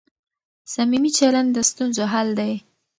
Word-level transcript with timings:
صمیمي 0.73 1.11
چلند 1.17 1.49
د 1.53 1.57
ستونزو 1.69 2.03
حل 2.13 2.29
دی. 2.39 2.53